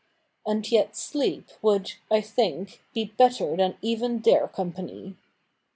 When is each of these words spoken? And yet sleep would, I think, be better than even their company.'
And 0.47 0.71
yet 0.71 0.95
sleep 0.95 1.51
would, 1.61 1.91
I 2.09 2.21
think, 2.21 2.81
be 2.91 3.05
better 3.05 3.55
than 3.55 3.77
even 3.83 4.17
their 4.21 4.47
company.' 4.47 5.15